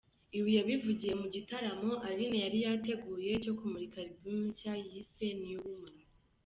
[0.37, 5.97] Ibi yabivugiye mu gitaramo Aline yari yateguye cyo kumurika Album nshya yise ‘New Woman’.